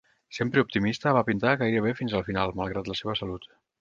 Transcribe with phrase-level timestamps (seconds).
[0.35, 3.47] Sempre optimista, va pintar gairebé fins al final, malgrat la seva salut.